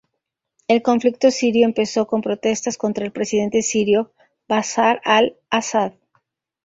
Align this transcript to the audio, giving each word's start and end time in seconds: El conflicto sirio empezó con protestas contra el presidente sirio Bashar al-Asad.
El 0.67 0.81
conflicto 0.81 1.29
sirio 1.29 1.63
empezó 1.67 2.07
con 2.07 2.21
protestas 2.23 2.75
contra 2.75 3.05
el 3.05 3.11
presidente 3.11 3.61
sirio 3.61 4.11
Bashar 4.47 4.99
al-Asad. 5.05 5.91